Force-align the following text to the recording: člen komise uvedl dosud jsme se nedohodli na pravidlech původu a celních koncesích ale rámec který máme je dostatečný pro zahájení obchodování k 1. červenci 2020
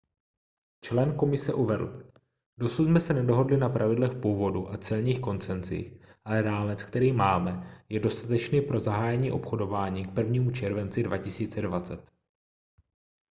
člen 0.85 1.15
komise 1.17 1.53
uvedl 1.53 2.11
dosud 2.57 2.85
jsme 2.85 2.99
se 2.99 3.13
nedohodli 3.13 3.57
na 3.57 3.69
pravidlech 3.69 4.11
původu 4.21 4.71
a 4.71 4.77
celních 4.77 5.19
koncesích 5.21 5.93
ale 6.25 6.41
rámec 6.41 6.83
který 6.83 7.11
máme 7.13 7.81
je 7.89 7.99
dostatečný 7.99 8.61
pro 8.61 8.79
zahájení 8.79 9.31
obchodování 9.31 10.05
k 10.05 10.17
1. 10.17 10.51
červenci 10.51 11.03
2020 11.03 12.11